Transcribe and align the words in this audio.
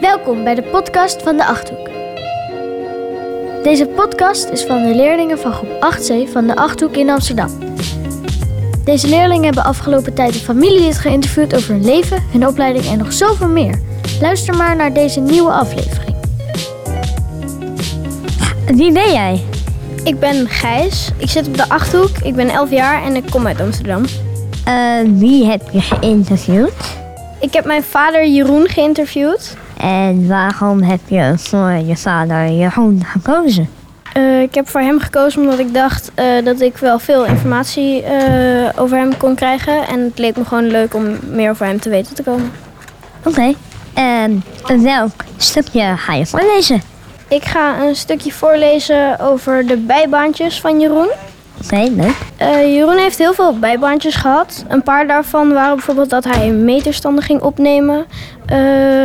Welkom 0.00 0.44
bij 0.44 0.54
de 0.54 0.62
podcast 0.62 1.22
van 1.22 1.36
de 1.36 1.44
Achthoek. 1.46 1.90
Deze 3.62 3.86
podcast 3.86 4.48
is 4.48 4.64
van 4.64 4.82
de 4.82 4.94
leerlingen 4.94 5.38
van 5.38 5.52
groep 5.52 5.70
8C 5.70 6.32
van 6.32 6.46
de 6.46 6.56
Achthoek 6.56 6.96
in 6.96 7.10
Amsterdam. 7.10 7.50
Deze 8.84 9.08
leerlingen 9.08 9.44
hebben 9.44 9.64
afgelopen 9.64 10.14
tijd 10.14 10.34
een 10.34 10.40
familielid 10.40 10.98
geïnterviewd 10.98 11.54
over 11.54 11.74
hun 11.74 11.84
leven, 11.84 12.22
hun 12.32 12.46
opleiding 12.46 12.86
en 12.86 12.98
nog 12.98 13.12
zoveel 13.12 13.48
meer. 13.48 13.80
Luister 14.20 14.56
maar 14.56 14.76
naar 14.76 14.92
deze 14.92 15.20
nieuwe 15.20 15.50
aflevering. 15.50 16.16
Wie 18.66 18.92
ben 18.92 19.12
jij? 19.12 19.42
Ik 20.04 20.18
ben 20.18 20.48
Gijs. 20.48 21.10
Ik 21.16 21.28
zit 21.28 21.46
op 21.46 21.56
de 21.56 21.68
Achthoek. 21.68 22.18
Ik 22.22 22.34
ben 22.34 22.48
11 22.48 22.70
jaar 22.70 23.02
en 23.02 23.16
ik 23.16 23.30
kom 23.30 23.46
uit 23.46 23.60
Amsterdam. 23.60 24.04
Eh, 24.64 24.74
wie 25.04 25.46
heb 25.46 25.62
je 25.70 25.80
geïnterviewd? 25.80 26.96
Ik 27.40 27.52
heb 27.52 27.64
mijn 27.64 27.82
vader 27.82 28.26
Jeroen 28.26 28.68
geïnterviewd. 28.68 29.56
En 29.80 30.28
waarom 30.28 30.82
heb 30.82 31.00
je 31.06 31.32
voor 31.36 31.70
je 31.70 31.96
vader 31.96 32.50
Jeroen 32.50 33.04
gekozen? 33.04 33.68
Eh, 34.12 34.42
ik 34.42 34.54
heb 34.54 34.68
voor 34.68 34.80
hem 34.80 35.00
gekozen 35.00 35.42
omdat 35.42 35.58
ik 35.58 35.74
dacht 35.74 36.10
eh, 36.14 36.44
dat 36.44 36.60
ik 36.60 36.76
wel 36.76 36.98
veel 36.98 37.24
informatie 37.24 38.02
eh, 38.02 38.68
over 38.76 38.98
hem 38.98 39.16
kon 39.16 39.34
krijgen. 39.34 39.86
En 39.86 40.00
het 40.00 40.18
leek 40.18 40.36
me 40.36 40.44
gewoon 40.44 40.66
leuk 40.66 40.94
om 40.94 41.18
meer 41.30 41.50
over 41.50 41.66
hem 41.66 41.80
te 41.80 41.88
weten 41.88 42.14
te 42.14 42.22
komen. 42.22 42.52
Oké. 43.24 43.54
En 43.94 44.42
welk 44.82 45.12
stukje 45.36 45.96
ga 45.96 46.14
je 46.14 46.26
voorlezen? 46.26 46.82
Ik 47.28 47.44
ga 47.44 47.82
een 47.82 47.96
stukje 47.96 48.32
voorlezen 48.32 49.20
over 49.20 49.66
de 49.66 49.76
bijbaantjes 49.76 50.60
van 50.60 50.80
Jeroen. 50.80 51.10
Oké, 51.64 51.76
leuk. 51.96 52.16
Eh, 52.36 52.74
Jeroen 52.74 52.96
heeft 52.96 53.18
heel 53.18 53.34
veel 53.34 53.58
bijbaantjes 53.58 54.14
gehad. 54.14 54.64
Een 54.68 54.82
paar 54.82 55.06
daarvan 55.06 55.52
waren 55.52 55.74
bijvoorbeeld 55.74 56.10
dat 56.10 56.24
hij 56.24 56.50
meterstanden 56.50 57.24
ging 57.24 57.40
opnemen. 57.40 58.04
Eh, 58.46 58.58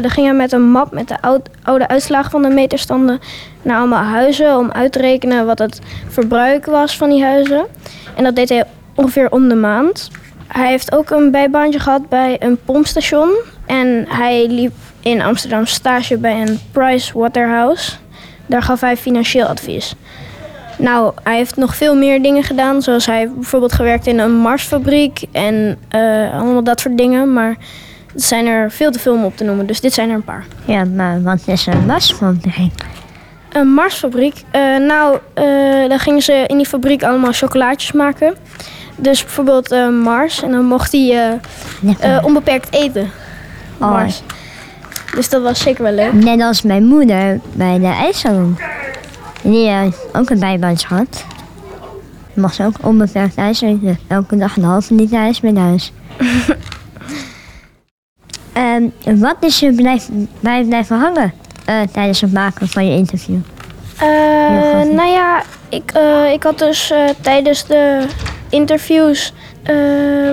dan 0.00 0.10
ging 0.10 0.26
hij 0.26 0.34
met 0.36 0.52
een 0.52 0.70
map 0.70 0.92
met 0.92 1.08
de 1.08 1.20
oud- 1.20 1.48
oude 1.62 1.88
uitslagen 1.88 2.30
van 2.30 2.42
de 2.42 2.48
meterstanden 2.48 3.20
naar 3.62 3.78
allemaal 3.78 4.02
huizen 4.04 4.58
om 4.58 4.70
uit 4.70 4.92
te 4.92 4.98
rekenen 4.98 5.46
wat 5.46 5.58
het 5.58 5.80
verbruik 6.08 6.66
was 6.66 6.96
van 6.96 7.08
die 7.10 7.24
huizen. 7.24 7.66
En 8.16 8.24
dat 8.24 8.36
deed 8.36 8.48
hij 8.48 8.64
ongeveer 8.94 9.30
om 9.30 9.48
de 9.48 9.54
maand. 9.54 10.10
Hij 10.46 10.68
heeft 10.68 10.94
ook 10.94 11.10
een 11.10 11.30
bijbaantje 11.30 11.78
gehad 11.78 12.08
bij 12.08 12.36
een 12.38 12.58
pompstation. 12.64 13.30
En 13.66 14.04
hij 14.08 14.46
liep 14.48 14.72
in 15.00 15.22
Amsterdam 15.22 15.66
stage 15.66 16.18
bij 16.18 16.40
een 16.40 16.60
Price 16.72 17.18
Waterhouse. 17.18 17.92
Daar 18.46 18.62
gaf 18.62 18.80
hij 18.80 18.96
financieel 18.96 19.46
advies. 19.46 19.94
Nou, 20.78 21.12
hij 21.22 21.36
heeft 21.36 21.56
nog 21.56 21.76
veel 21.76 21.96
meer 21.96 22.22
dingen 22.22 22.42
gedaan. 22.42 22.82
Zoals 22.82 23.06
hij 23.06 23.30
bijvoorbeeld 23.34 23.72
gewerkt 23.72 24.06
in 24.06 24.18
een 24.18 24.32
Marsfabriek 24.32 25.22
en 25.32 25.78
eh, 25.88 26.34
allemaal 26.34 26.64
dat 26.64 26.80
soort 26.80 26.98
dingen. 26.98 27.32
Maar 27.32 27.56
het 28.12 28.22
zijn 28.22 28.46
er 28.46 28.70
veel 28.70 28.90
te 28.90 28.98
veel 28.98 29.14
om 29.14 29.24
op 29.24 29.36
te 29.36 29.44
noemen, 29.44 29.66
dus 29.66 29.80
dit 29.80 29.92
zijn 29.92 30.08
er 30.08 30.14
een 30.14 30.24
paar. 30.24 30.44
Ja, 30.64 30.84
maar 30.84 31.22
wat 31.22 31.40
is 31.46 31.66
een 31.66 31.86
wasfabriek? 31.86 32.72
Een 33.52 33.68
Marsfabriek. 33.68 34.34
eh, 34.50 34.76
nou, 34.76 35.18
eh 35.34 35.88
dan 35.88 35.98
gingen 35.98 36.22
ze 36.22 36.44
in 36.46 36.56
die 36.56 36.66
fabriek 36.66 37.02
allemaal 37.02 37.32
chocolaatjes 37.32 37.92
maken. 37.92 38.34
Dus 38.96 39.22
bijvoorbeeld 39.22 39.70
Mars. 40.02 40.42
En 40.42 40.50
dan 40.50 40.64
mocht 40.64 40.92
hij 40.92 41.40
onbeperkt 42.22 42.72
eten. 42.74 43.10
Oh. 43.78 43.90
Mars. 43.90 44.22
Dus 45.14 45.28
dat 45.28 45.42
was 45.42 45.60
zeker 45.60 45.82
wel 45.82 45.92
leuk. 45.92 46.12
Net 46.12 46.40
als 46.40 46.62
mijn 46.62 46.84
moeder 46.84 47.40
bij 47.52 47.78
de 47.78 47.86
ijssalon. 47.86 48.56
Die 49.42 49.92
ook 50.12 50.30
een 50.30 50.38
bijbaantje 50.38 50.86
gehad. 50.86 51.24
Mag 52.34 52.54
ze 52.54 52.64
ook 52.64 52.74
onbeperkt 52.82 53.36
ijs 53.36 53.60
eten. 53.60 53.98
Elke 54.08 54.36
dag 54.36 54.56
een 54.56 54.64
halve 54.64 54.94
liter 54.94 55.18
ijs 55.18 55.40
met 55.40 55.56
huis. 55.56 55.92
En 58.52 58.92
wat 59.04 59.36
is 59.40 59.58
je 59.58 59.72
blijf, 59.72 60.08
bij 60.40 60.64
blijven 60.64 60.98
hangen 60.98 61.32
eh, 61.64 61.80
tijdens 61.92 62.20
het 62.20 62.32
maken 62.32 62.68
van 62.68 62.86
je 62.86 62.96
interview? 62.96 63.36
Gaaf. 63.96 64.88
nou 64.88 65.10
ja, 65.10 65.42
ik, 65.68 65.90
eh, 65.94 66.32
ik 66.32 66.42
had 66.42 66.58
dus 66.58 66.92
tijdens 67.20 67.66
de 67.66 68.06
interviews 68.48 69.32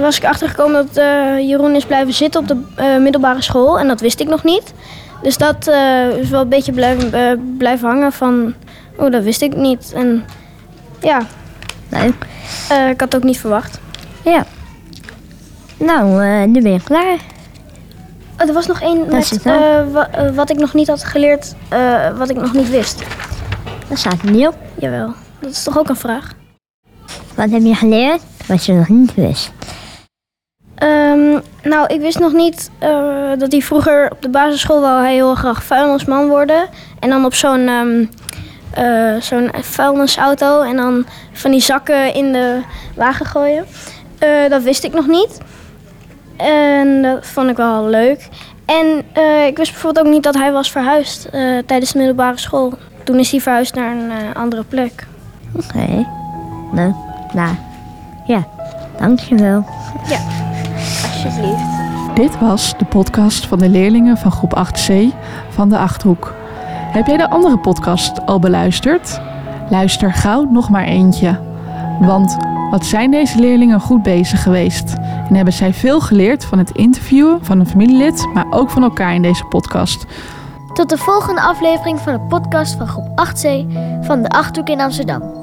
was 0.02 0.18
ik 0.18 0.26
achtergekomen 0.26 0.88
dat 0.94 1.06
Jeroen 1.46 1.76
is 1.76 1.86
blijven 1.86 2.14
zitten 2.14 2.42
op 2.42 2.48
de 2.48 2.58
middelbare 3.00 3.42
school. 3.42 3.80
En 3.80 3.88
dat 3.88 4.02
wist 4.02 4.20
ik 4.20 4.28
nog 4.28 4.44
niet. 4.44 4.74
Dus 5.22 5.38
dat 5.38 5.68
is 6.20 6.30
wel 6.30 6.42
een 6.42 6.50
beetje 6.50 6.72
blijven, 6.72 7.56
blijven 7.58 7.88
hangen 7.88 8.12
van, 8.12 8.54
oh 9.00 9.12
dat 9.12 9.24
wist 9.24 9.42
ik 9.42 9.56
niet. 9.56 9.92
En 9.96 10.26
ja, 11.02 11.22
Leuk. 11.90 12.14
eh, 12.70 12.90
ik 12.90 13.00
had 13.00 13.12
het 13.14 13.16
ook 13.16 13.28
niet 13.28 13.40
verwacht. 13.40 13.80
Ja. 14.24 14.46
Nou, 15.78 16.24
eh, 16.24 16.44
nu 16.48 16.62
ben 16.62 16.72
je 16.74 16.84
klaar. 16.84 17.18
Oh, 18.42 18.48
er 18.48 18.54
was 18.54 18.68
nog 18.68 18.82
één 18.82 18.98
Dat 18.98 19.32
met 19.32 19.44
wel. 19.44 19.62
eh, 19.64 19.92
wa- 19.92 20.32
wat 20.34 20.50
ik 20.50 20.58
nog 20.58 20.74
niet 20.74 20.88
had 20.88 21.04
geleerd, 21.04 21.56
wat 22.18 22.30
ik 22.30 22.36
nog 22.36 22.54
niet 22.54 22.70
wist. 22.70 23.04
Dat 23.88 23.98
staat 23.98 24.22
er 24.24 24.32
niet 24.32 24.48
op. 24.48 24.56
Jawel, 24.80 25.14
dat 25.40 25.52
is 25.52 25.64
toch 25.64 25.78
ook 25.78 25.90
een 25.90 25.96
vraag? 25.96 26.32
Wat 27.36 27.50
heb 27.50 27.62
je 27.62 27.76
geleerd 27.76 28.22
wat 28.48 28.66
je 28.66 28.74
nog 28.74 28.88
niet 28.90 29.16
wist? 29.16 29.52
Ehm, 30.76 31.40
nou, 31.64 31.88
ik 31.94 32.00
wist 32.02 32.20
nog 32.20 32.34
niet 32.34 32.70
dat 33.38 33.52
hij 33.52 33.62
vroeger 33.62 34.12
op 34.12 34.22
de 34.22 34.30
basisschool 34.30 34.88
hij 34.88 35.14
heel 35.14 35.36
graag 35.36 35.64
vuilnisman 35.64 36.28
worden. 36.28 36.68
En 37.00 37.10
dan 37.10 37.26
op 37.26 37.34
zo'n 37.34 37.68
ehm, 37.68 38.06
eh, 38.74 39.16
zo'n 39.20 39.50
vuilnisauto 39.62 40.62
en 40.62 40.76
dan 40.76 41.06
van 41.32 41.52
die 41.52 41.62
zakken 41.62 42.14
in 42.14 42.32
de 42.32 42.62
wagen 42.96 43.26
gooien. 43.26 43.66
Eh, 44.20 44.50
dat 44.50 44.64
wist 44.64 44.84
ik 44.84 44.94
nog 44.94 45.08
niet. 45.08 45.38
En 46.38 47.02
dat 47.02 47.26
vond 47.26 47.50
ik 47.50 47.58
wel 47.58 47.88
leuk. 47.88 48.30
En 48.70 49.04
eh, 49.14 49.46
ik 49.46 49.58
wist 49.58 49.72
bijvoorbeeld 49.72 50.06
ook 50.06 50.14
niet 50.14 50.24
dat 50.24 50.36
hij 50.36 50.52
was 50.52 50.72
verhuisd 50.72 51.26
eh, 51.26 51.42
tijdens 51.66 51.92
de 51.92 51.98
middelbare 51.98 52.38
school. 52.38 52.74
Toen 53.04 53.20
is 53.20 53.32
hij 53.32 53.42
verhuisd 53.42 53.76
naar 53.76 53.92
een 53.92 54.12
eh, 54.12 54.42
andere 54.42 54.64
plek. 54.64 55.08
Oké. 55.56 56.08
Nou, 56.72 56.94
nou. 57.34 57.56
Ja, 58.26 58.48
dankjewel. 59.00 59.66
Alsjeblieft. 61.04 61.62
Dit 62.16 62.40
was 62.40 62.78
de 62.78 62.86
podcast 62.86 63.48
van 63.48 63.60
de 63.60 63.70
leerlingen 63.70 64.18
van 64.18 64.32
groep 64.32 64.68
8C 64.68 64.94
van 65.50 65.70
de 65.70 65.78
Achthoek. 65.78 66.34
Heb 66.90 67.08
jij 67.08 67.18
de 67.18 67.30
andere 67.30 67.58
podcast 67.58 68.26
al 68.26 68.40
beluisterd? 68.40 69.22
Luister 69.70 70.14
gauw 70.14 70.44
nog 70.44 70.70
maar 70.70 70.84
eentje. 70.84 71.40
Want 72.00 72.38
wat 72.72 72.86
zijn 72.86 73.12
deze 73.12 73.40
leerlingen 73.40 73.80
goed 73.80 74.04
bezig 74.04 74.44
geweest? 74.44 74.94
En 75.30 75.36
hebben 75.36 75.54
zij 75.54 75.74
veel 75.74 76.02
geleerd 76.02 76.46
van 76.46 76.58
het 76.58 76.72
interviewen 76.72 77.46
van 77.46 77.60
een 77.60 77.68
familielid, 77.68 78.28
maar 78.34 78.46
ook 78.50 78.70
van 78.70 78.84
elkaar 78.84 79.14
in 79.14 79.22
deze 79.22 79.46
podcast. 79.46 80.06
Tot 80.74 80.90
de 80.90 80.98
volgende 80.98 81.42
aflevering 81.42 82.00
van 82.00 82.14
de 82.14 82.20
podcast 82.20 82.76
van 82.76 82.88
groep 82.88 83.08
8C 83.08 83.48
van 84.02 84.22
de 84.22 84.30
Achthoek 84.30 84.70
in 84.70 84.82
Amsterdam. 84.82 85.39